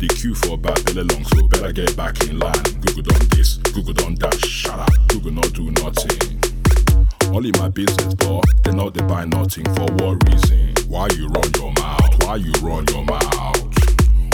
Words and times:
The 0.00 0.08
queue 0.08 0.34
for 0.34 0.56
belly 0.56 1.04
long, 1.04 1.24
so 1.26 1.46
better 1.46 1.72
get 1.72 1.94
back 1.94 2.18
in 2.24 2.38
line. 2.38 2.56
Google 2.80 3.02
done 3.02 3.28
this, 3.36 3.58
Google 3.58 3.92
done 3.92 4.14
that. 4.14 4.34
Shut 4.40 4.78
up. 4.78 4.88
Google 5.08 5.32
not 5.32 5.52
do 5.52 5.70
nothing. 5.72 6.40
All 7.28 7.44
in 7.44 7.52
my 7.60 7.68
business, 7.68 8.14
but 8.14 8.40
they 8.64 8.72
not 8.72 8.94
they 8.94 9.04
buy 9.04 9.26
nothing 9.26 9.66
for 9.76 9.84
what 10.00 10.16
reason? 10.24 10.72
Why 10.88 11.06
you 11.18 11.28
run 11.28 11.52
your 11.52 11.70
mouth? 11.76 12.24
Why 12.24 12.36
you 12.36 12.50
run 12.62 12.86
your 12.88 13.04
mouth? 13.04 13.60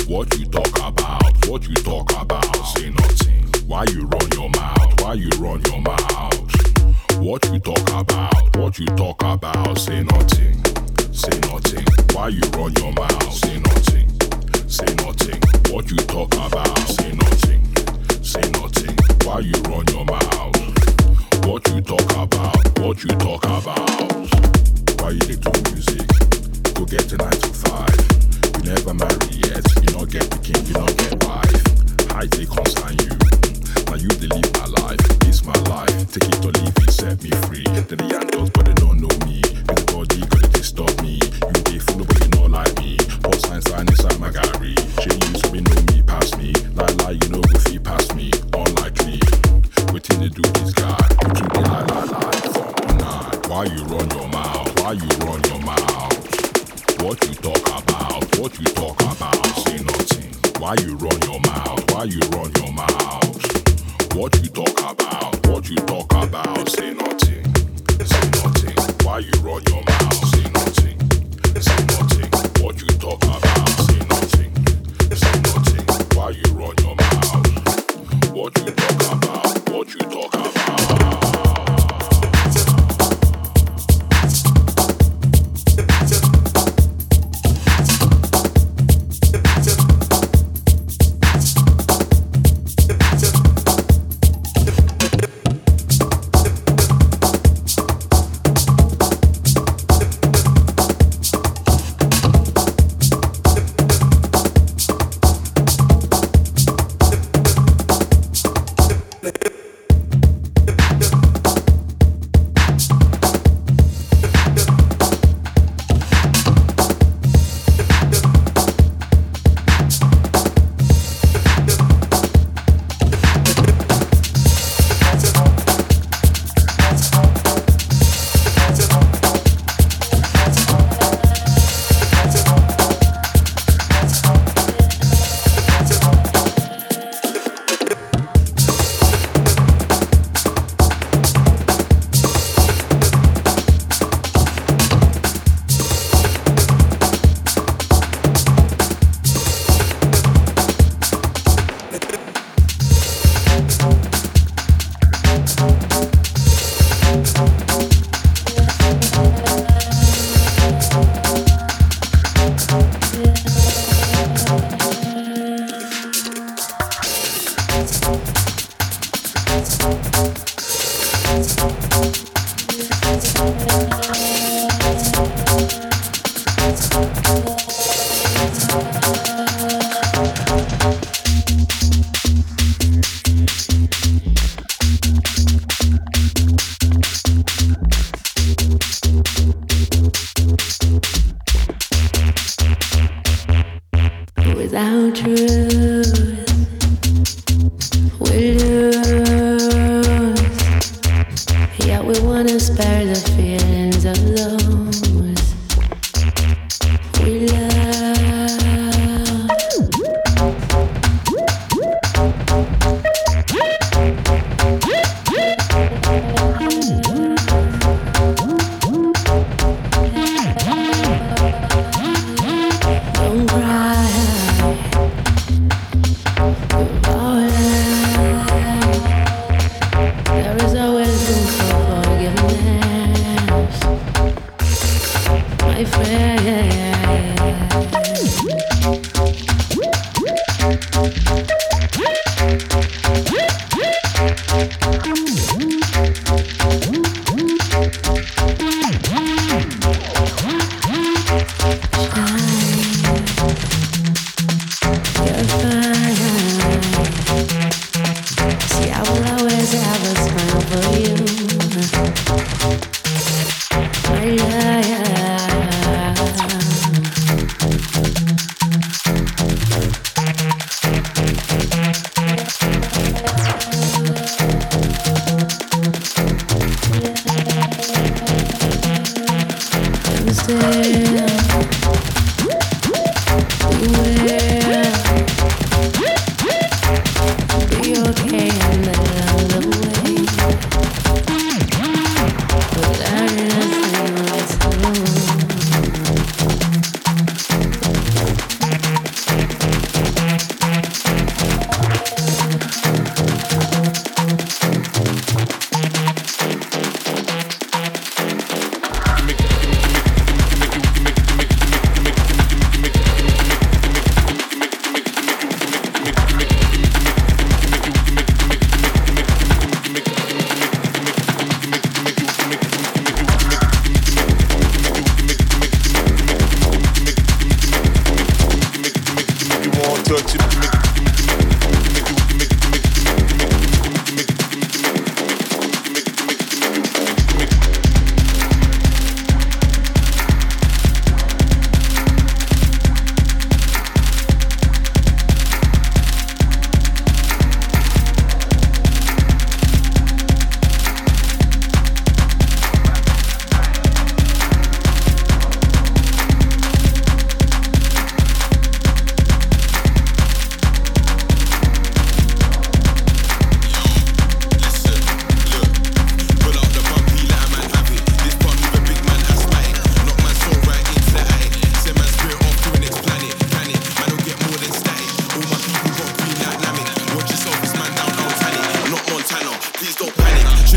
What 0.06 0.38
you 0.38 0.46
talk 0.46 0.70
about? 0.78 1.34
What 1.48 1.66
you 1.66 1.74
talk 1.74 2.12
about? 2.14 2.46
Say 2.78 2.90
nothing. 2.90 3.50
Why 3.66 3.86
you 3.90 4.06
run 4.06 4.30
your 4.38 4.50
mouth? 4.50 5.02
Why 5.02 5.14
you 5.14 5.30
run 5.42 5.60
your 5.66 5.80
mouth? 5.82 7.18
What 7.18 7.44
you 7.50 7.58
talk 7.58 7.90
about? 7.90 8.56
What 8.56 8.78
you 8.78 8.86
talk 8.94 9.20
about? 9.20 9.78
Say 9.80 10.04
nothing. 10.04 10.62
Say 11.12 11.34
nothing. 11.50 11.84
Why 12.14 12.28
you 12.28 12.42
run 12.54 12.72
your 12.78 12.92
mouth? 12.92 13.32
Say 13.32 13.58
nothing. 13.58 14.15
Say 14.66 14.86
nothing. 15.04 15.40
What 15.72 15.90
you 15.90 15.96
talk 16.06 16.34
about? 16.34 16.78
Say 16.88 17.12
nothing. 17.12 17.62
Say 18.22 18.40
nothing. 18.58 18.96
Why 19.24 19.40
you 19.40 19.52
run 19.70 19.84
your 19.88 20.04
mouth? 20.04 21.46
What 21.46 21.66
you 21.68 21.80
talk 21.80 22.10
about? 22.16 22.78
What 22.80 23.02
you 23.02 23.10
talk 23.16 23.44
about? 23.44 24.10
Why 25.00 25.10
you 25.10 25.20
dey 25.20 25.36
do 25.36 25.52
music? 25.72 26.06
Go 26.74 26.84
get 26.84 27.12
a 27.12 27.16
nine 27.16 27.30
to 27.40 27.52
five. 27.54 27.96
You 28.56 28.72
never 28.72 28.94
marry 28.94 29.34
yet. 29.46 29.64
You 29.82 29.90
not 29.96 30.10
get 30.10 30.28
the 30.30 30.38
king. 30.42 30.62
You 30.66 30.74
not 30.74 30.94
get 30.98 31.14
wife. 31.24 31.62
I 32.14 32.26
take 32.26 32.50
concern 32.50 32.96
you. 33.06 33.14
Now 33.86 33.96
you 33.96 34.08
dey 34.08 34.28
live 34.28 34.52
my 34.54 34.66
life. 34.82 35.00
It's 35.28 35.44
my 35.44 35.56
life. 35.70 35.94
Take 36.12 36.28
it 36.28 36.44
or 36.44 36.50
leave 36.60 36.76
it. 36.76 36.90
Set 36.90 37.22
me 37.22 37.30
free. 37.46 37.62
The 37.86 37.96
handles, 38.10 38.50
but 38.50 38.66
they 38.66 38.74
don't 38.74 39.00
know 39.00 39.14
me. 39.26 39.40
Everybody 39.70 40.20
gonna 40.62 41.02
me. 41.02 41.20
You 41.20 41.62
dey 41.64 41.78
follow, 41.78 42.04
but 42.04 42.18
you 42.22 42.28
not 42.40 42.50
like 42.50 42.78
me. 42.78 42.96
Inside 43.24 44.18
my. 44.20 44.30
She 45.02 45.10
you 45.10 45.38
so 45.38 45.50
me 45.52 45.60
know 45.60 45.82
me 45.92 46.02
pass 46.02 46.36
me. 46.38 46.52
Lie 46.74 46.86
lie, 47.00 47.10
you 47.12 47.28
know 47.28 47.40
me. 49.04 49.20
To 50.06 50.28
do 50.30 50.42
this 50.42 50.72
guy. 50.72 50.96
You 51.24 51.42
nine. 51.62 53.40
Why 53.48 53.64
you 53.64 53.82
run 53.84 54.08
your 54.10 54.28
mouth? 54.28 54.80
Why 54.80 54.92
you 54.92 55.08
run 55.24 55.42
your 55.44 55.60
mouth? 55.60 57.02
What 57.02 57.22
you 57.28 57.34
talk 57.34 57.82
about? 57.82 58.38
What 58.38 58.58
you 58.58 58.66
talk 58.66 59.00
about? 59.00 59.46
Say 59.64 59.78
nothing. 59.82 60.32
Why 60.60 60.74
you 60.80 60.96
run 60.96 61.20
your 61.22 61.40
mouth? 61.40 61.90
Why 61.92 62.04
you 62.04 62.20
run 62.30 62.50
your 62.56 62.72
mouth? 62.72 64.14
What 64.14 64.34
you 64.42 64.48
talk 64.50 64.78
about? 64.92 65.46
What 65.46 65.68
you 65.68 65.76
talk 65.76 66.12
about? 66.12 66.68
Say 66.70 66.94
nothing. 66.94 67.44
Say 68.04 68.30
nothing. 68.30 68.55
Why 69.06 69.20
you 69.20 69.30
run 69.40 69.62
your 69.68 69.84
mouth? 69.84 70.14
Say 70.34 70.42
nothing. 70.50 70.98
Say 71.60 71.84
nothing. 71.94 72.64
What 72.64 72.80
you 72.82 72.88
talk 72.98 73.22
about? 73.22 73.68
Say 73.86 73.98
nothing. 73.98 74.52
Say 75.14 75.40
nothing. 75.46 76.16
Why 76.16 76.30
you 76.30 76.52
run 76.52 76.74
your 76.82 76.96
mouth? 76.96 78.30
What 78.32 78.58
you 78.58 78.72
talk 78.72 79.12
about? 79.12 79.70
What 79.70 79.94
you 79.94 80.00
talk 80.00 80.34
about? 80.34 81.75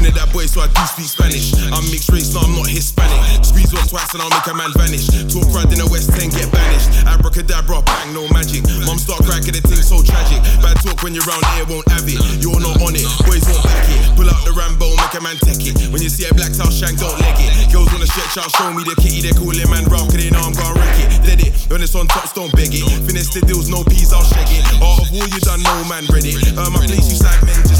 of 0.09 0.15
that 0.17 0.29
boy, 0.33 0.45
so 0.49 0.61
I 0.61 0.67
do 0.73 0.81
speak 0.89 1.05
Spanish. 1.05 1.53
I'm 1.69 1.85
mixed 1.93 2.09
race, 2.09 2.33
so 2.33 2.41
I'm 2.41 2.53
not 2.57 2.65
Hispanic. 2.65 3.45
Squeeze 3.45 3.69
once 3.69 3.93
twice 3.93 4.09
and 4.17 4.21
I'll 4.25 4.33
make 4.33 4.45
a 4.49 4.55
man 4.57 4.73
vanish. 4.73 5.05
Talk 5.29 5.45
pride 5.53 5.69
in 5.69 5.79
the 5.79 5.87
West 5.87 6.09
End, 6.17 6.33
get 6.33 6.49
banished. 6.49 6.89
Abracadabra, 7.05 7.85
bang, 7.85 8.13
no 8.13 8.25
magic. 8.33 8.65
Mom 8.89 8.97
start 8.97 9.21
cracking 9.23 9.53
the 9.53 9.61
thing 9.61 9.81
so 9.85 10.01
tragic. 10.01 10.41
Bad 10.65 10.81
talk 10.81 10.97
when 11.05 11.13
you're 11.13 11.25
round 11.29 11.45
here, 11.53 11.65
won't 11.69 11.85
have 11.93 12.05
it. 12.09 12.17
You're 12.41 12.59
not 12.59 12.81
on 12.81 12.97
it, 12.97 13.05
boys 13.23 13.45
won't 13.45 13.61
back 13.63 13.85
it. 13.87 14.01
Pull 14.17 14.29
out 14.29 14.41
the 14.43 14.53
Rambo, 14.57 14.89
make 14.97 15.13
a 15.13 15.21
man 15.21 15.37
take 15.45 15.61
it. 15.69 15.77
When 15.93 16.01
you 16.01 16.09
see 16.09 16.25
a 16.25 16.33
black 16.33 16.51
towel 16.57 16.73
shank, 16.73 16.97
don't 16.97 17.15
leg 17.21 17.37
it. 17.37 17.69
Girls 17.69 17.89
wanna 17.93 18.09
stretch 18.09 18.41
out, 18.41 18.49
show 18.57 18.73
me 18.73 18.81
the 18.83 18.97
kitty. 18.97 19.21
They 19.21 19.33
call 19.37 19.53
it 19.53 19.69
man 19.69 19.85
rock, 19.87 20.09
they 20.09 20.33
know 20.33 20.41
I'm 20.41 20.57
gonna 20.57 20.73
wreck 20.73 20.97
it. 21.05 21.09
Dead 21.21 21.41
it, 21.45 21.53
when 21.69 21.85
it's 21.85 21.93
on 21.93 22.09
tops, 22.09 22.33
don't 22.33 22.51
beg 22.57 22.73
it. 22.73 22.85
Finish 23.05 23.29
the 23.35 23.45
deals, 23.45 23.69
no 23.69 23.85
peas, 23.85 24.09
I'll 24.09 24.25
shake 24.25 24.49
it. 24.49 24.63
Out 24.81 25.05
of 25.05 25.09
war, 25.13 25.27
you 25.29 25.39
done, 25.43 25.61
no 25.61 25.75
man 25.85 26.05
ready. 26.09 26.33
Uh, 26.57 26.69
my 26.73 26.81
place, 26.81 27.05
you 27.05 27.17
side 27.19 27.41
men, 27.45 27.61
just 27.67 27.78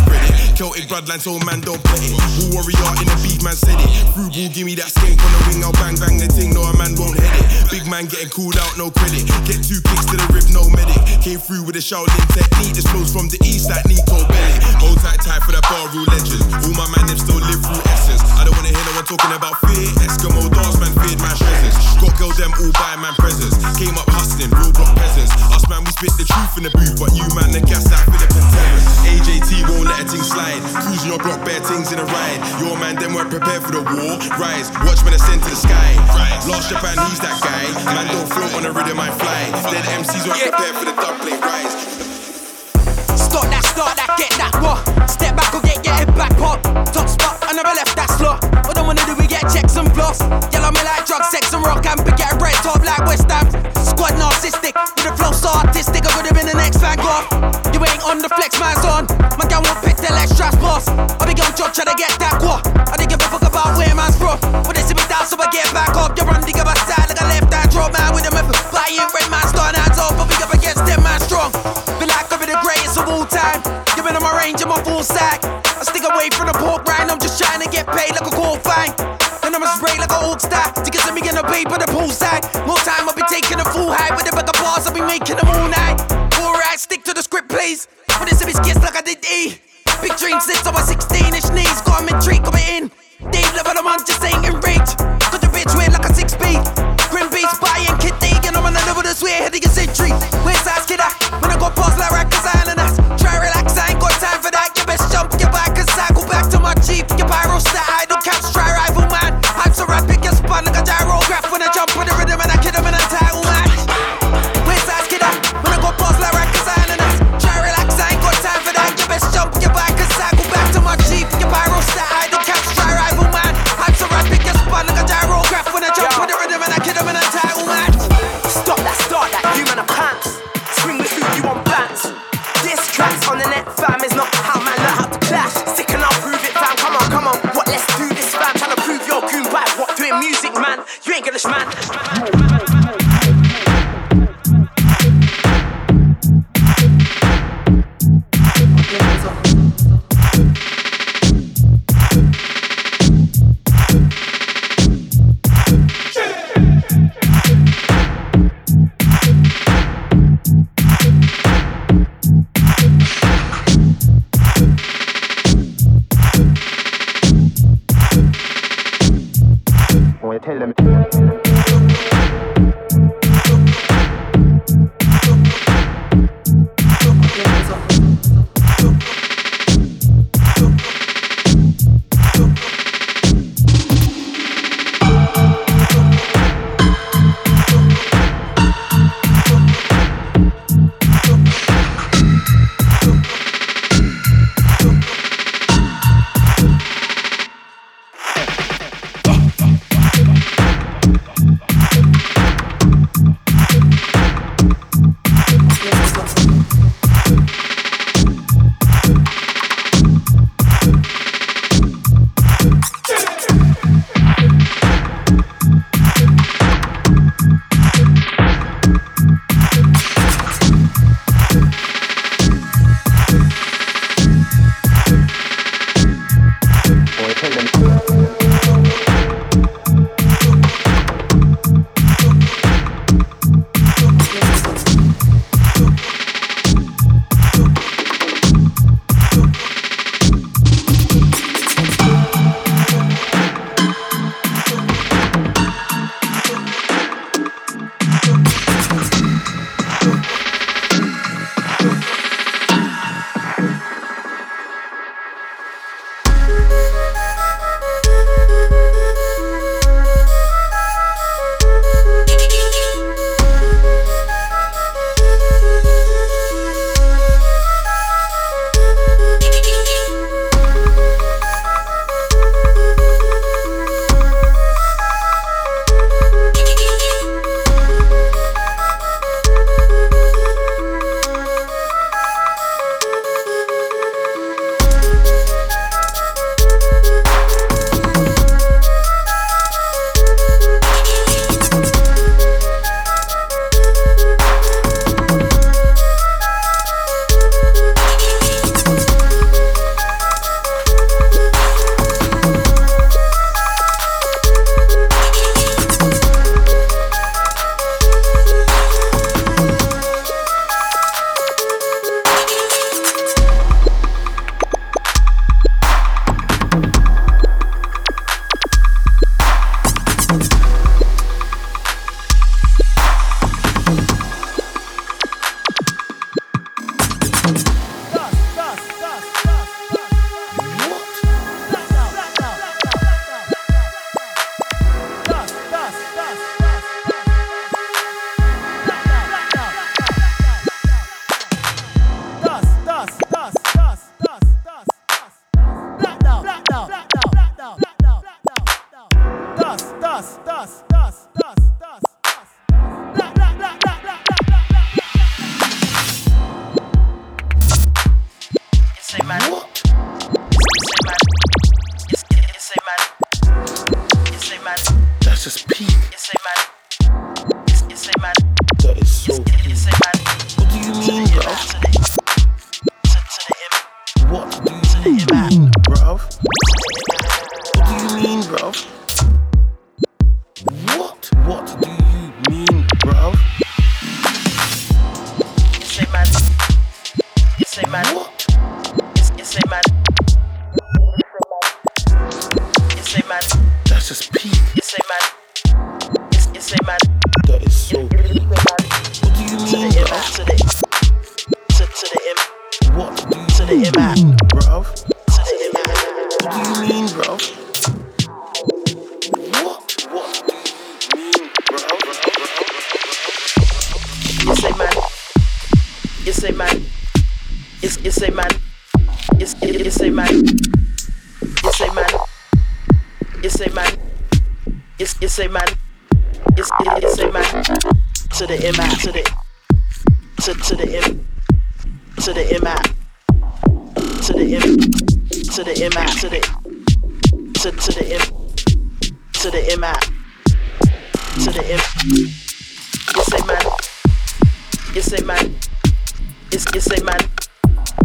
bloodline, 0.67 1.21
so 1.23 1.39
man 1.47 1.61
don't 1.61 1.79
play 1.87 2.03
it. 2.03 2.19
Who 2.35 2.51
warrior 2.51 2.91
in 2.99 3.07
the 3.07 3.15
beef, 3.23 3.39
man 3.43 3.55
said 3.55 3.79
it. 3.79 3.87
Frugal, 4.11 4.51
give 4.51 4.67
me 4.67 4.75
that 4.75 4.91
skank 4.91 5.15
on 5.15 5.31
the 5.31 5.39
wing, 5.47 5.63
I'll 5.63 5.71
bang 5.79 5.95
bang 5.95 6.19
the 6.19 6.27
thing, 6.27 6.51
no 6.51 6.67
a 6.67 6.75
man 6.75 6.99
won't 6.99 7.15
hit 7.15 7.31
it. 7.31 7.47
Big 7.71 7.87
man 7.87 8.11
getting 8.11 8.27
cooled 8.27 8.59
out, 8.59 8.75
no 8.75 8.91
credit. 8.91 9.23
Get 9.47 9.63
two 9.63 9.79
kicks 9.79 10.05
to 10.11 10.19
the 10.19 10.27
rib, 10.35 10.51
no 10.51 10.67
medic. 10.67 10.99
Came 11.23 11.39
through 11.39 11.63
with 11.63 11.79
a 11.79 11.83
Shaolin 11.83 12.25
technique, 12.35 12.75
this 12.75 12.83
flows 12.91 13.07
from 13.07 13.31
the 13.31 13.39
east 13.47 13.71
like 13.71 13.87
Niko 13.87 14.19
Bellic. 14.27 14.59
Hold 14.83 14.99
tight, 14.99 15.23
tight 15.23 15.39
for 15.47 15.55
that 15.55 15.63
bar 15.71 15.87
rule 15.95 16.07
legend. 16.11 16.43
All 16.59 16.75
my 16.75 16.87
man 16.91 17.07
them 17.07 17.15
still 17.15 17.39
live 17.39 17.63
through 17.63 17.83
essence. 17.87 18.19
I 18.35 18.43
don't 18.43 18.55
wanna 18.59 18.75
hear 18.75 18.83
no 18.83 18.99
one 18.99 19.07
talking 19.07 19.31
about 19.31 19.55
fear. 19.63 19.87
Eskimo 20.03 20.43
dance 20.51 20.75
man 20.83 20.91
feared 20.99 21.23
my 21.23 21.31
treasures. 21.39 21.77
Got 22.03 22.19
girl 22.19 22.35
them 22.35 22.51
all 22.59 22.73
by 22.75 22.99
man 22.99 23.15
presents. 23.15 23.55
Came 23.79 23.95
up 23.95 24.11
hustling, 24.11 24.51
real 24.51 24.75
block 24.75 24.91
peasants. 24.99 25.31
Us 25.55 25.63
man, 25.71 25.87
we 25.87 25.91
spit 25.95 26.11
the 26.19 26.27
truth 26.27 26.59
in 26.59 26.63
the 26.67 26.73
booth, 26.75 26.99
but 26.99 27.15
you 27.15 27.23
man, 27.31 27.55
the 27.55 27.63
gas 27.63 27.87
out 27.95 28.03
for 28.03 28.19
the 28.19 28.27
Pentagon. 28.27 28.99
AJT 29.07 29.51
won't 29.71 29.87
let 29.87 30.03
a 30.03 30.05
thing 30.07 30.23
slide. 30.25 30.49
Cruising 30.58 31.13
your 31.13 31.22
block, 31.22 31.46
bare 31.46 31.62
things 31.62 31.94
in 31.94 32.00
a 32.00 32.06
ride. 32.06 32.41
Your 32.58 32.74
man, 32.82 32.96
them 32.96 33.13
weren't 33.13 33.29
prepared 33.29 33.62
for 33.62 33.72
the 33.72 33.86
war. 33.86 34.18
Rise, 34.41 34.74
watch 34.82 35.06
when 35.06 35.13
ascend 35.13 35.44
to 35.44 35.50
the 35.50 35.56
sky. 35.56 35.94
Rise. 36.18 36.50
Last 36.50 36.70
Japan, 36.70 36.98
he's 37.06 37.22
that 37.22 37.38
guy. 37.46 37.70
Man, 37.86 38.08
don't 38.10 38.25
float 38.25 38.53
on 38.58 38.63
the 38.63 38.72
rhythm, 38.74 39.00
I 39.00 39.12
fly. 39.13 39.53
Dead 39.70 39.86
MCs 39.94 40.25
weren't 40.25 40.41
yeah. 40.41 40.50
prepared 40.50 40.75
for 40.82 40.86
the 40.89 40.96
dumpling. 40.98 41.38
Rise. 41.38 41.74
Stop 43.13 43.46
that, 43.53 43.62
start 43.62 43.94
that, 43.94 44.10
get 44.18 44.34
that, 44.41 44.53
what? 44.58 44.82
Step 45.06 45.38
back 45.38 45.53
or 45.53 45.62
get 45.62 45.86
head 45.86 46.10
back 46.18 46.34
up. 46.41 46.63
Top 46.89 47.06
spot, 47.06 47.38
I 47.46 47.53
never 47.53 47.70
left 47.75 47.94
that 47.94 48.10
slot. 48.18 48.41
What 48.65 48.77
I 48.77 48.82
wanna 48.82 49.06
do, 49.06 49.13
we 49.22 49.27
get 49.27 49.46
checks 49.53 49.77
and 49.77 49.91
floss. 49.94 50.22
Yellow 50.50 50.72
me 50.72 50.82
like 50.82 51.06
drugs, 51.06 51.29
sex 51.29 51.49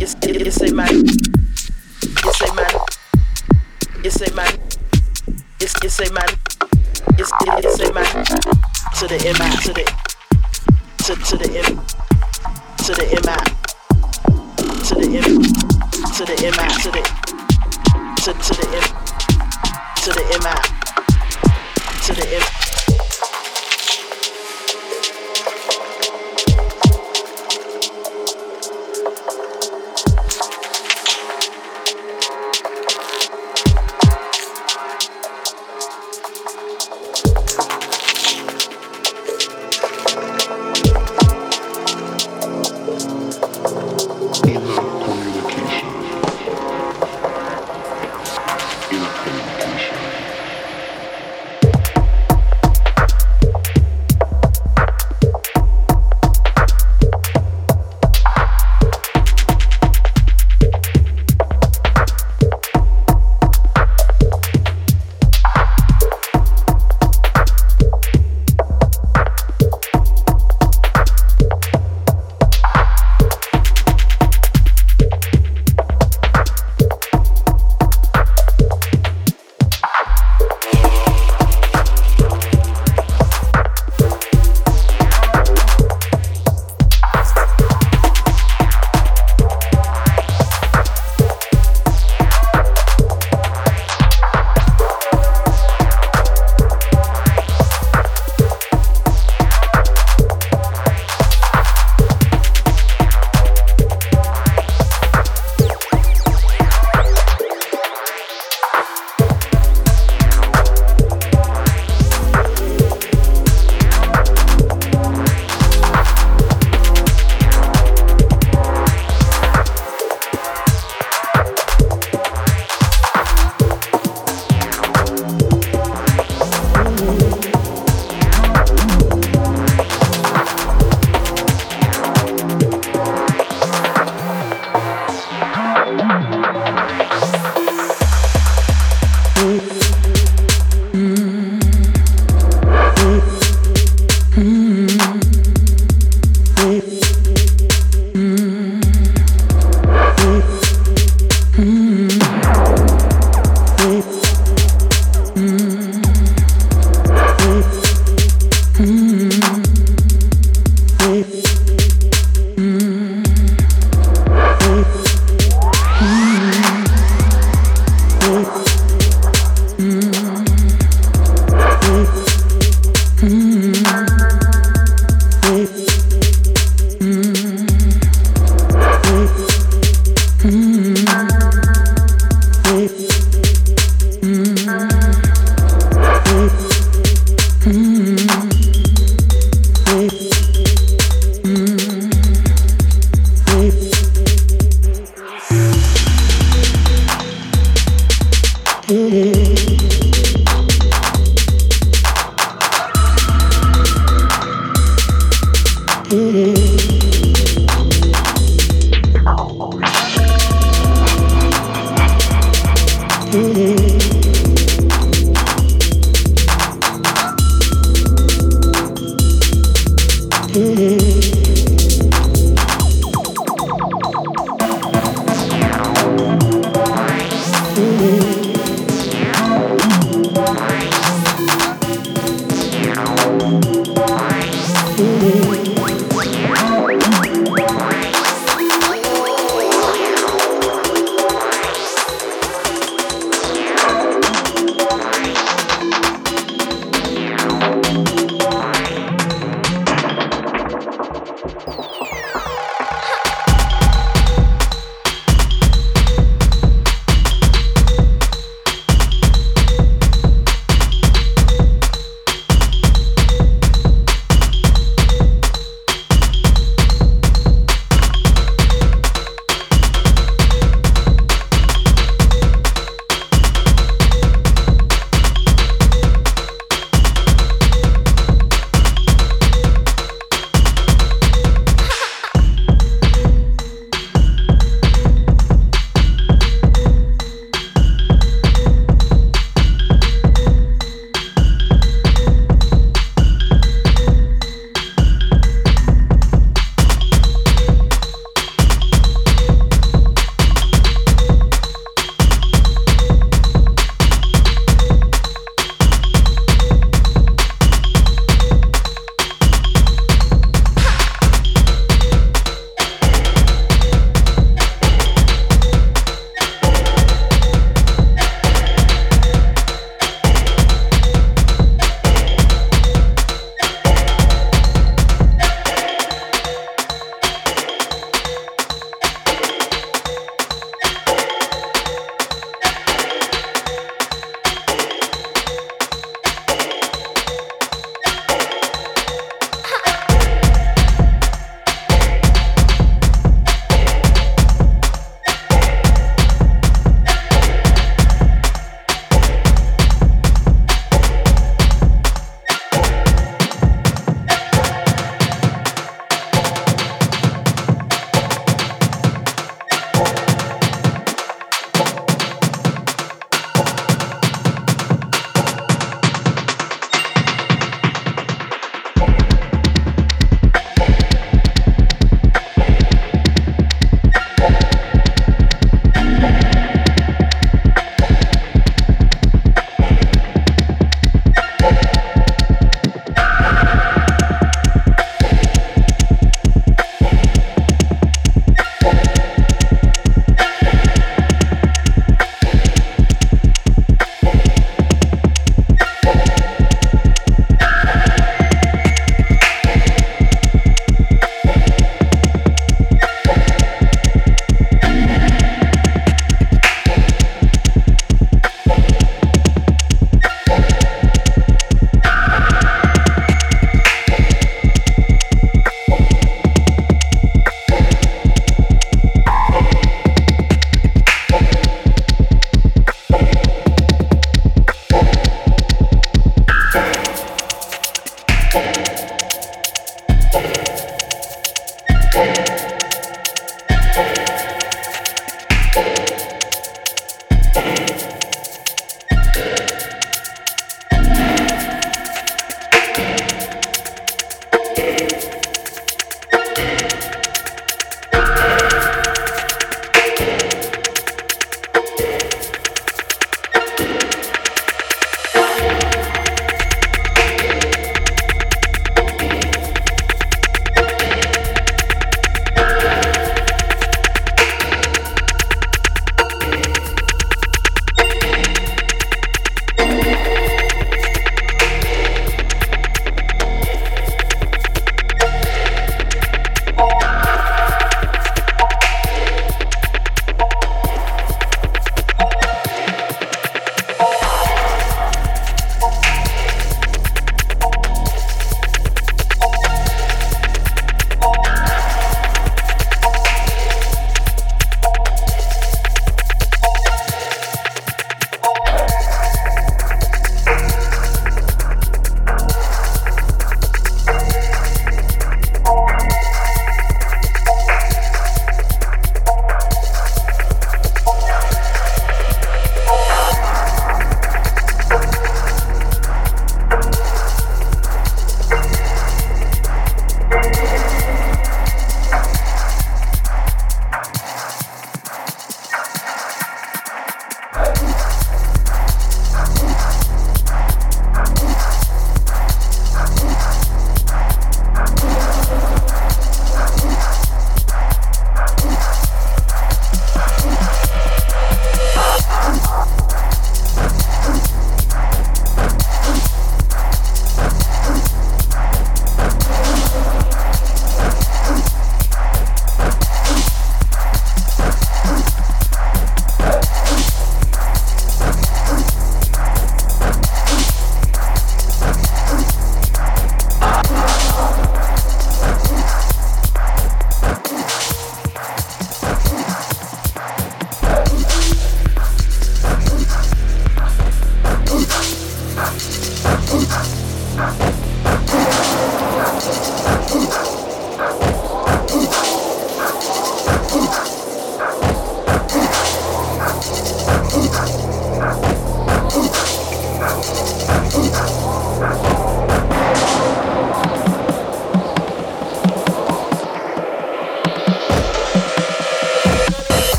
Yes, 0.00 0.16
yes, 0.22 0.62
a 0.62 0.74
man. 0.74 1.04
Yes, 2.24 2.40
a 2.40 2.54
man. 2.54 2.74
Yes, 4.02 4.20
a 4.22 4.34
man. 4.34 4.58
Yes, 5.60 5.74
yes, 5.82 6.00
a 6.00 6.12
man. 6.14 6.28
Yes, 7.18 7.30
yes, 7.44 7.80
a 7.80 7.92
man. 7.92 8.24
To 8.96 9.06
the 9.06 9.16
M, 9.28 9.36
to 9.60 9.72
the 9.74 9.84
to 11.04 11.14
to 11.16 11.36
the 11.36 11.48
M, 11.52 11.84
to 12.78 12.92
the 12.94 13.04
M, 13.12 13.28
to 14.88 14.94
the 14.94 15.04
M, 15.04 15.24
to 16.16 16.24
the 16.24 16.32
M, 16.46 16.56
to 16.80 16.90
the 16.90 17.02
to 18.22 18.32
to 18.32 18.52
the 18.56 18.64
M, 18.72 18.86
to 20.00 20.10
the 20.16 20.22
M, 20.32 20.46
to 22.06 22.12
the 22.14 22.24
M. 22.36 22.69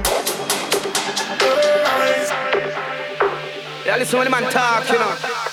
them. 0.00 0.02
Yeah, 3.84 3.96
listen 3.98 4.18
when 4.18 4.26
the 4.26 4.30
man 4.30 4.50
talk, 4.50 4.88
you 4.88 4.98
know. 4.98 5.51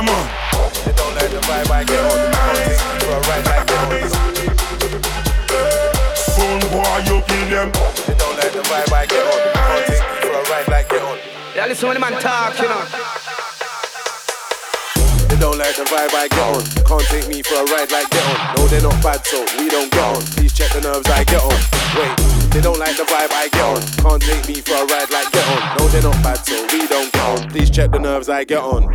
Yeah, 0.00 0.06
man. 0.06 0.24
They 0.86 0.92
don't 0.96 1.12
like 1.14 1.28
the 1.28 1.40
vibe 1.44 1.70
I 1.70 1.84
get 1.84 2.00
on. 2.00 2.16
Don't 2.32 2.56
take 2.56 2.80
me 2.80 2.96
for 3.04 3.12
a 3.12 3.20
ride 3.20 3.44
like 3.44 3.66
get 3.68 3.84
on. 3.84 4.00
Son 6.16 6.60
boy, 6.72 7.04
you 7.04 7.20
kill 7.28 7.44
them. 7.52 7.68
They 8.08 8.16
don't 8.16 8.36
like 8.40 8.52
the 8.56 8.64
vibe 8.64 8.92
I 8.96 9.04
get 9.04 9.20
on. 9.20 9.40
Don't 9.60 9.84
take 9.84 10.00
me 10.00 10.16
for 10.24 10.32
a 10.32 10.42
ride 10.48 10.68
like 10.68 10.88
get 10.88 11.02
on. 11.02 11.18
Yeah, 11.54 11.66
listen 11.66 11.88
when 11.88 11.96
the 11.96 12.00
man 12.00 12.16
talk, 12.16 12.56
you 12.56 12.68
know. 12.68 12.80
They 15.28 15.36
don't 15.36 15.58
like 15.58 15.76
the 15.76 15.84
vibe 15.84 16.14
I 16.16 16.28
get 16.32 16.48
on. 16.48 16.64
Can't 16.88 17.04
take 17.12 17.28
me 17.28 17.42
for 17.42 17.60
a 17.60 17.64
ride 17.68 17.92
like 17.92 18.08
get 18.08 18.24
on. 18.24 18.56
No, 18.56 18.66
they're 18.68 18.80
not 18.80 18.96
bad, 19.04 19.26
so 19.26 19.44
we 19.58 19.68
don't 19.68 19.92
get 19.92 20.16
on. 20.16 20.22
Please 20.32 20.54
check 20.54 20.72
the 20.72 20.80
nerves 20.80 21.10
I 21.10 21.24
get 21.24 21.44
on. 21.44 21.52
Wait, 21.92 22.16
they 22.56 22.62
don't 22.62 22.78
like 22.78 22.96
the 22.96 23.04
vibe 23.04 23.36
I 23.36 23.52
get 23.52 23.68
on. 23.68 23.82
Can't 24.00 24.22
take 24.22 24.48
me 24.48 24.64
for 24.64 24.80
a 24.80 24.86
ride 24.88 25.10
like 25.12 25.28
get 25.30 25.44
on. 25.44 25.76
No, 25.76 25.88
they're 25.92 26.00
not 26.00 26.16
bad, 26.24 26.40
so 26.40 26.56
we 26.72 26.88
don't 26.88 27.12
get 27.12 27.20
on. 27.20 27.50
Please 27.50 27.68
check 27.68 27.90
the 27.92 27.98
nerves 27.98 28.30
I 28.30 28.44
get 28.44 28.64
on. 28.64 28.88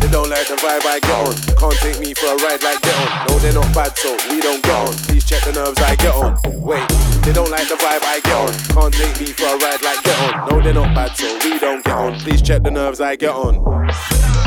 They 0.00 0.08
don't 0.08 0.30
like 0.30 0.46
the 0.48 0.54
vibe 0.54 0.86
I 0.86 1.00
get 1.00 1.10
on. 1.26 1.34
Can't 1.56 1.78
take 1.82 1.98
me 2.00 2.14
for 2.14 2.26
a 2.26 2.36
ride 2.36 2.62
like 2.62 2.80
get 2.82 2.94
on. 2.94 3.26
No, 3.28 3.38
they're 3.38 3.52
not 3.52 3.74
bad, 3.74 3.96
so 3.96 4.16
we 4.30 4.40
don't 4.40 4.62
get 4.62 4.88
on. 4.88 4.94
Please 5.06 5.24
check 5.24 5.42
the 5.44 5.52
nerves 5.52 5.80
I 5.80 5.96
get 5.96 6.14
on. 6.14 6.38
Wait, 6.62 6.88
they 7.24 7.32
don't 7.32 7.50
like 7.50 7.68
the 7.68 7.74
vibe 7.74 8.04
I 8.04 8.20
get 8.22 8.36
on. 8.36 8.52
Can't 8.74 8.94
take 8.94 9.20
me 9.20 9.32
for 9.32 9.46
a 9.46 9.56
ride 9.58 9.82
like 9.82 10.02
get 10.02 10.18
on. 10.22 10.48
No, 10.48 10.62
they're 10.62 10.74
not 10.74 10.94
bad, 10.94 11.16
so 11.16 11.26
we 11.44 11.58
don't 11.58 11.84
get 11.84 11.94
on. 11.94 12.14
Please 12.20 12.42
check 12.42 12.62
the 12.62 12.70
nerves 12.70 13.00
I 13.00 13.16
get 13.16 13.30
on. 13.30 13.54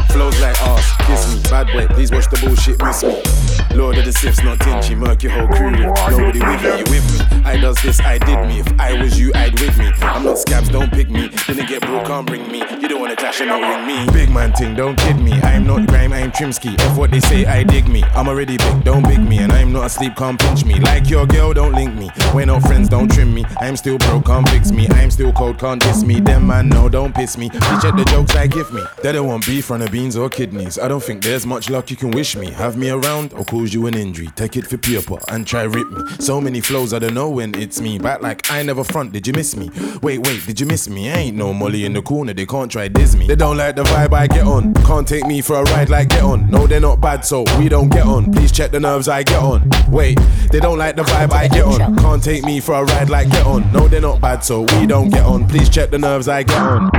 Flows 0.10 0.40
like 0.42 0.62
ass, 0.64 1.08
kiss 1.08 1.36
me. 1.36 1.50
Bad 1.50 1.68
boy, 1.68 1.88
please 1.94 2.12
watch 2.12 2.30
the 2.30 2.40
bullshit, 2.44 2.82
miss 2.84 3.04
me. 3.04 3.51
Lord 3.76 3.98
of 3.98 4.06
the 4.06 4.12
Sifs, 4.12 4.44
not 4.44 4.60
tinchy, 4.60 4.98
murk 4.98 5.24
your 5.24 5.32
whole 5.32 5.48
crew 5.48 5.72
nobody 5.72 6.40
with 6.40 6.64
me, 6.64 6.78
you 6.78 6.84
with 6.90 7.06
me. 7.14 7.42
I 7.46 7.58
does 7.58 7.82
this, 7.82 8.00
I 8.00 8.18
did 8.18 8.40
me. 8.48 8.60
If 8.60 8.80
I 8.80 9.02
was 9.02 9.20
you, 9.20 9.32
I'd 9.34 9.60
with 9.60 9.78
me. 9.78 9.92
I'm 10.02 10.24
not 10.24 10.38
scabs, 10.38 10.70
don't 10.70 10.92
pick 10.92 11.10
me. 11.10 11.30
Didn't 11.48 11.68
get 11.68 11.82
broke, 11.82 12.06
can't 12.06 12.26
bring 12.26 12.50
me. 12.52 12.60
You 12.80 12.88
don't 12.88 13.00
wanna 13.00 13.16
clash 13.16 13.42
and 13.42 13.50
don't 13.50 13.62
ring 13.62 13.88
me. 13.88 14.12
Big 14.12 14.30
man 14.30 14.54
thing, 14.54 14.76
don't 14.76 14.98
kid 14.98 15.18
me. 15.20 15.34
I'm 15.34 15.66
not 15.66 15.88
grime, 15.88 16.14
I'm 16.14 16.32
Trimsky. 16.32 16.76
If 16.80 16.98
what 16.98 17.12
they 17.12 17.20
say, 17.20 17.46
I 17.46 17.64
dig 17.64 17.88
me. 17.88 18.04
I'm 18.16 18.28
already 18.28 18.58
big, 18.58 18.84
don't 18.84 19.04
big 19.04 19.20
me. 19.20 19.40
And 19.40 19.52
I'm 19.52 19.72
not 19.72 19.86
asleep, 19.86 20.16
can't 20.16 20.40
pinch 20.40 20.66
me. 20.66 20.80
Like 20.80 21.10
your 21.10 21.26
girl, 21.26 21.54
don't 21.54 21.74
link 21.74 21.94
me. 21.96 22.10
We're 22.34 22.46
not 22.46 22.62
friends, 22.64 22.90
don't 22.90 23.12
trim 23.12 23.34
me. 23.34 23.46
I'm 23.60 23.76
still 23.76 23.98
broke, 23.98 24.26
can't 24.26 24.48
fix 24.50 24.72
me. 24.72 24.88
I'm 24.90 25.12
still 25.12 25.34
cold, 25.34 25.60
can't 25.60 25.82
diss 25.82 26.04
me. 26.04 26.20
Them 26.20 26.48
man, 26.48 26.70
no, 26.70 26.90
don't 26.90 27.14
piss 27.14 27.38
me. 27.38 27.50
They 27.50 27.60
check 27.60 27.96
the 27.96 28.06
jokes 28.10 28.36
I 28.36 28.48
give 28.48 28.72
me. 28.74 28.84
They 29.02 29.12
don't 29.12 29.28
want 29.28 29.46
beef, 29.46 29.70
runner 29.70 29.90
beans, 29.90 30.16
or 30.16 30.30
kidneys. 30.30 30.78
I 30.78 30.88
don't 30.88 31.04
think 31.04 31.24
there's 31.24 31.46
much 31.46 31.70
luck 31.70 31.90
you 31.90 31.98
can 31.98 32.12
wish 32.12 32.36
me. 32.36 32.52
Have 32.52 32.78
me 32.78 32.90
around 32.90 33.34
or 33.34 33.44
cause 33.62 33.74
you 33.74 33.86
an 33.86 33.94
injury. 33.94 34.28
Take 34.36 34.58
it 34.58 34.66
for 34.66 34.78
paper 34.78 35.18
and 35.28 35.46
try 35.46 35.64
rip 35.64 35.90
me. 35.92 36.02
So 36.20 36.42
many 36.42 36.62
flows, 36.62 36.94
I 36.94 37.00
don't 37.00 37.14
know 37.14 37.30
when 37.30 37.54
it's 37.56 37.80
me. 37.80 38.00
Back 38.00 38.22
like 38.22 38.52
I 38.52 38.64
never 38.64 38.84
front, 38.84 39.14
did 39.14 39.28
you 39.28 39.34
miss 39.34 39.56
me? 39.56 39.70
Wait, 40.02 40.26
wait, 40.26 40.46
did 40.46 40.60
you 40.60 40.66
miss 40.66 40.90
me? 40.90 41.12
I 41.12 41.18
ain't 41.18 41.38
no 41.38 41.54
molly 41.54 41.86
in 41.86 41.94
the 41.94 42.02
corner, 42.02 42.34
they 42.34 42.46
can't 42.46 42.72
try 42.72 42.88
diss 42.88 43.16
me. 43.16 43.28
They 43.28 43.36
don't 43.36 43.58
like 43.58 43.76
the 43.76 43.84
vibe 43.84 44.14
I 44.14 44.28
get 44.28 44.46
on. 44.46 44.74
Can't 44.74 45.08
take 45.08 45.26
me 45.28 45.42
for 45.42 45.58
a 45.58 45.64
ride 45.64 45.90
like 45.90 46.10
get 46.10 46.24
on. 46.24 46.50
No, 46.50 46.66
they're 46.66 46.80
not 46.80 47.02
bad, 47.02 47.24
so 47.24 47.44
we 47.60 47.70
don't 47.70 47.90
get 47.90 48.06
on. 48.06 48.32
Please 48.32 48.52
check 48.52 48.72
the 48.72 48.80
nerves 48.80 49.08
I 49.08 49.24
get 49.24 49.40
on. 49.40 49.70
Wait, 49.90 50.20
they 50.52 50.60
don't 50.60 50.80
like 50.80 50.96
the 50.96 51.04
vibe 51.04 51.32
I 51.32 51.48
get 51.48 51.64
on. 51.64 51.96
Can't 51.98 52.24
take 52.24 52.44
me 52.44 52.60
for 52.60 52.74
a 52.74 52.84
ride 52.84 53.10
like 53.10 53.30
get 53.30 53.46
on. 53.46 53.72
No, 53.72 53.88
they're 53.88 54.02
not 54.02 54.22
bad, 54.22 54.44
so 54.44 54.62
we 54.80 54.88
don't 54.88 55.10
get 55.10 55.24
on. 55.24 55.48
Please 55.48 55.70
check 55.70 55.92
the 55.92 56.00
nerves 56.00 56.28
I 56.28 56.44
get 56.44 56.58
on. 56.58 56.90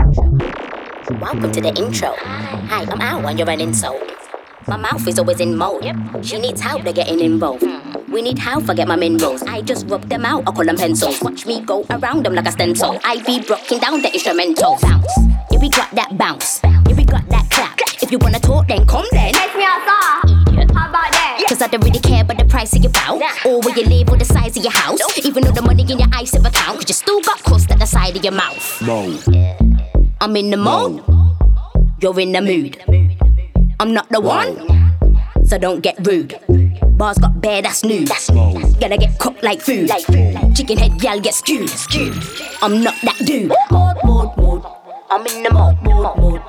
Welcome 1.21 1.53
to 1.53 1.61
the 1.61 1.75
intro. 1.77 2.15
Hi, 2.19 2.85
I'm 2.85 3.01
Al 3.01 3.27
and 3.27 3.39
you're 3.39 3.51
an 3.51 3.61
insult. 3.61 4.22
My 4.69 4.77
mouth 4.77 5.07
is 5.07 5.19
always 5.19 5.41
in 5.41 5.57
mode. 5.57 5.85
She 6.23 6.39
needs 6.39 6.61
help, 6.61 6.83
they're 6.83 6.93
getting 6.93 7.21
involved. 7.21 7.65
We 8.09 8.23
need 8.23 8.39
help, 8.39 8.65
forget 8.65 8.87
my 8.87 8.97
minerals. 8.97 9.43
I 9.43 9.63
just 9.63 9.87
rub 9.89 10.09
them 10.09 10.25
out, 10.25 10.43
I 10.47 10.53
call 10.53 10.65
them 10.65 10.77
pencils. 10.77 11.21
Watch 11.23 11.47
me 11.47 11.61
go 11.61 11.85
around 11.91 12.25
them 12.25 12.35
like 12.35 12.47
a 12.47 12.53
stencil. 12.53 12.99
I 13.05 13.23
be 13.23 13.43
rocking 13.49 13.79
down 13.79 14.03
the 14.03 14.13
instrumental. 14.13 14.79
Bounce. 14.83 15.13
Yeah, 15.51 15.59
we 15.59 15.69
got 15.69 15.91
that 15.93 16.17
bounce. 16.17 16.61
Yeah, 16.65 16.95
we 16.97 17.05
got 17.05 17.29
that 17.29 17.49
clap. 17.51 17.79
If 18.03 18.11
you 18.13 18.19
wanna 18.19 18.39
talk, 18.39 18.69
then 18.69 18.87
come 18.87 19.07
then. 19.13 19.33
Take 19.33 19.57
me 19.57 19.65
outside. 19.65 20.71
How 20.75 20.89
about 20.91 21.11
that? 21.13 21.45
Cause 21.49 21.61
I 21.61 21.67
don't 21.67 21.85
really 21.85 22.01
care 22.01 22.23
about 22.23 22.39
the 22.39 22.45
price 22.45 22.75
of 22.75 22.83
your 22.83 22.93
bout 22.93 23.21
Or 23.45 23.61
where 23.61 23.77
you 23.77 23.85
live 23.85 24.09
or 24.11 24.17
the 24.17 24.25
size 24.25 24.57
of 24.57 24.63
your 24.63 24.73
house 24.73 25.01
Even 25.19 25.45
though 25.45 25.51
the 25.51 25.61
money 25.61 25.83
in 25.83 25.99
your 25.99 26.09
eyes 26.15 26.33
ISA 26.33 26.39
account 26.39 26.79
Cause 26.79 26.89
you 26.89 26.95
still 26.95 27.21
got 27.21 27.43
crust 27.43 27.71
at 27.71 27.79
the 27.79 27.87
side 27.87 28.17
of 28.17 28.25
your 28.25 28.33
mouth 28.33 28.81
No. 28.81 29.19
I'm 30.21 30.37
in 30.37 30.51
the 30.51 30.57
mode 30.57 31.03
You're 32.01 32.19
in 32.21 32.33
the 32.33 32.41
mood 32.41 32.79
I'm 33.83 33.93
not 33.93 34.09
the 34.11 34.21
one, 34.21 34.55
so 35.45 35.59
don't 35.59 35.81
get 35.81 36.07
rude. 36.07 36.39
Bars 36.97 37.19
got 37.19 37.41
bare, 37.41 37.63
that's 37.63 37.83
new. 37.83 38.07
That's 38.07 38.31
Gonna 38.31 38.97
get 38.97 39.19
cooked 39.19 39.43
like 39.43 39.61
food. 39.61 39.89
Like 39.89 40.05
food. 40.07 40.55
Chicken 40.55 40.79
head 40.79 41.01
gal 41.01 41.19
get 41.19 41.35
skewed. 41.35 41.69
skewed. 41.69 42.15
I'm 42.63 42.81
not 42.81 42.95
that 43.03 43.19
dude. 43.27 43.51
Mode, 43.73 43.97
mode, 44.05 44.37
mode. 44.37 44.63
I'm 45.11 45.27
in 45.27 45.43
the 45.43 45.51
mode, 45.51 45.83
mode, 45.83 46.17
mode. 46.17 46.43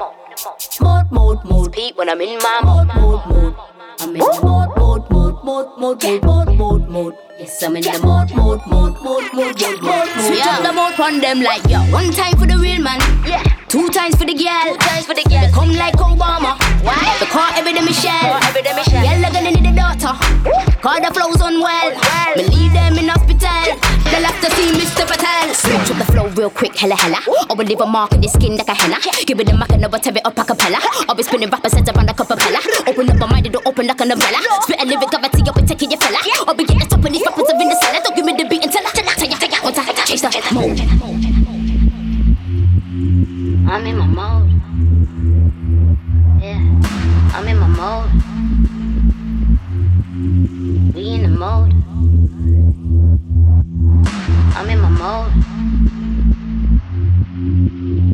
Mode, 0.80 1.12
mode, 1.12 1.40
mode. 1.46 1.74
Pete 1.74 1.98
when 1.98 2.08
I'm 2.08 2.22
in 2.22 2.38
my 2.38 2.62
mode, 2.64 2.88
mode, 2.94 3.26
mode. 3.26 3.56
I'm 4.00 4.10
in 4.10 4.20
the 4.20 4.40
mode, 4.44 4.78
mode, 4.78 5.10
mode, 5.10 5.44
mode, 5.44 5.70
mode, 5.80 6.04
mode, 6.04 6.24
mode, 6.24 6.56
mode, 6.56 6.88
mode. 6.88 7.18
Yes, 7.40 7.64
I'm 7.64 7.76
in 7.76 7.82
the 7.82 8.00
mode, 8.04 8.30
mode, 8.36 8.62
mode, 8.68 8.94
mode, 9.02 9.34
mode, 9.34 9.60
mode, 9.60 9.82
mode. 9.82 10.08
Switch 10.22 10.46
up 10.46 10.62
the 10.62 10.72
mode 10.72 11.00
on 11.00 11.20
them 11.20 11.42
like 11.42 11.66
yo. 11.68 11.80
One 11.90 12.12
time 12.12 12.38
for 12.38 12.46
the 12.46 12.60
real 12.60 12.80
man. 12.80 13.02
Yeah. 13.26 13.53
Two 13.74 13.90
times 13.90 14.14
for 14.14 14.30
the 14.30 14.38
girl, 14.38 14.70
two 14.70 14.78
times 14.86 15.10
for 15.10 15.18
the 15.18 15.26
girl. 15.26 15.42
They 15.42 15.50
come 15.50 15.74
like 15.74 15.98
Obama, 15.98 16.54
why? 16.86 17.10
The 17.18 17.26
car 17.26 17.58
every 17.58 17.74
day 17.74 17.82
Michelle, 17.82 18.38
every 18.46 18.62
day 18.62 18.70
Michelle. 18.70 19.02
Girl 19.02 19.34
gonna 19.34 19.50
need 19.50 19.66
a 19.66 19.74
daughter, 19.74 20.14
call 20.78 21.02
the 21.02 21.10
flows 21.10 21.42
on 21.42 21.58
well. 21.58 21.90
Me 22.38 22.46
leave 22.54 22.70
them 22.70 23.02
in 23.02 23.10
hospital. 23.10 23.66
They'll 24.14 24.30
have 24.30 24.38
to 24.46 24.50
see 24.54 24.78
Mr. 24.78 25.10
Patel. 25.10 25.58
Switch 25.58 25.90
up 25.90 25.98
the 25.98 26.06
flow 26.06 26.30
real 26.38 26.54
quick, 26.54 26.78
hella 26.78 26.94
hella. 26.94 27.18
Or 27.50 27.58
we 27.58 27.66
leave 27.66 27.82
a 27.82 27.90
mark 27.90 28.14
in 28.14 28.22
the 28.22 28.30
skin 28.30 28.62
like 28.62 28.70
a 28.70 28.78
henna. 28.78 29.02
Give 29.26 29.40
it 29.42 29.50
a 29.50 29.58
mac 29.58 29.72
and 29.74 29.82
never 29.82 29.98
tear 29.98 30.14
it 30.14 30.22
up 30.22 30.38
a 30.38 30.46
cappella. 30.46 30.78
I'll 31.10 31.18
be 31.18 31.24
spinning 31.24 31.50
rappers 31.50 31.74
heads 31.74 31.90
around 31.90 32.08
a 32.08 32.14
propeller. 32.14 32.62
Open 32.86 33.10
up 33.10 33.18
my 33.18 33.26
mind, 33.26 33.48
it'll 33.48 33.66
open 33.66 33.90
like 33.90 34.02
an 34.06 34.14
umbrella. 34.14 34.38
Spit 34.70 34.84
a 34.84 34.86
lyric, 34.86 35.10
I'll 35.10 35.30
take 35.34 35.50
up 35.50 35.58
and 35.58 35.68
taking 35.68 35.90
your 35.90 36.00
fella. 36.00 36.22
I'll 36.46 36.54
be 36.54 36.62
at 36.62 36.78
the 36.78 36.86
top 36.94 37.02
of 37.02 37.10
these 37.10 37.26
rappers 37.26 37.50
are 37.50 37.58
in 37.58 37.70
the 37.74 37.78
cellar. 37.82 38.06
Don't 38.06 38.16
give 38.16 38.26
me 38.26 38.38
the 38.38 38.46
beat 38.46 38.70
until 38.70 38.86
I 38.86 38.94
tell 38.94 39.02
ya, 39.02 39.34
tell 39.34 39.50
ya, 39.50 40.30
tell 40.30 41.24
ya. 41.26 41.33
I'm 43.74 43.88
in 43.88 43.98
my 43.98 44.06
mode. 44.06 44.52
Yeah, 46.44 46.62
I'm 47.34 47.48
in 47.48 47.58
my 47.58 47.66
mode. 47.66 48.12
We 50.94 51.02
in 51.16 51.24
the 51.24 51.30
mode. 51.30 51.74
I'm 54.56 54.70
in 54.70 54.80
my 54.80 54.90
mode. 54.90 55.34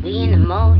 We 0.02 0.10
in 0.20 0.30
the 0.30 0.38
mode. 0.38 0.79